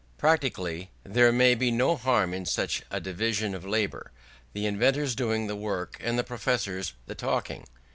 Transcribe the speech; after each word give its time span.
Practically 0.17 0.89
there 1.03 1.31
may 1.31 1.53
be 1.53 1.69
no 1.69 1.95
harm 1.95 2.33
in 2.33 2.43
such 2.47 2.81
a 2.89 2.99
division 2.99 3.53
of 3.53 3.63
labour, 3.63 4.11
the 4.51 4.65
inventors 4.65 5.13
doing 5.13 5.45
the 5.45 5.55
work 5.55 5.97
and 5.99 6.17
the 6.17 6.23
professors 6.23 6.93
the 7.05 7.13
talking. 7.13 7.67